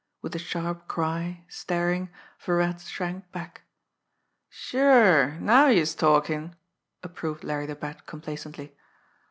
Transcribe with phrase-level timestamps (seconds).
[0.23, 2.09] With a sharp cry, staring,
[2.43, 3.61] Virat shrank back.
[4.49, 5.33] "Sure!
[5.33, 6.55] Now youse're talkin'!"
[7.03, 8.75] approved Larry the Bat complacently.